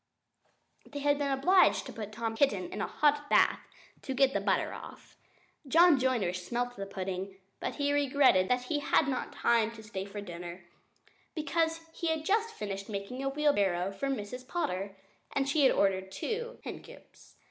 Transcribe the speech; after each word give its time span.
They 0.83 0.97
had 1.01 1.19
been 1.19 1.29
obliged 1.29 1.85
to 1.85 1.93
put 1.93 2.11
Tom 2.11 2.35
Kitten 2.35 2.73
into 2.73 2.85
a 2.85 2.87
hot 2.87 3.29
bath 3.29 3.59
to 4.01 4.15
get 4.15 4.33
the 4.33 4.39
butter 4.41 4.73
off. 4.73 5.15
John 5.67 5.99
Joiner 5.99 6.33
smelt 6.33 6.75
the 6.75 6.87
pudding; 6.87 7.37
but 7.59 7.75
he 7.75 7.93
regretted 7.93 8.49
that 8.49 8.63
he 8.63 8.79
had 8.79 9.07
not 9.07 9.31
time 9.31 9.69
to 9.73 9.83
stay 9.83 10.05
to 10.05 10.21
dinner, 10.23 10.65
because 11.35 11.81
he 11.93 12.07
had 12.07 12.25
just 12.25 12.49
finished 12.49 12.89
making 12.89 13.21
a 13.21 13.29
wheelbarrow 13.29 13.91
for 13.91 14.09
Miss 14.09 14.43
Potter, 14.43 14.97
and 15.33 15.47
she 15.47 15.61
had 15.61 15.71
ordered 15.71 16.11
two 16.11 16.57
hen 16.63 16.81
coops. 16.81 17.35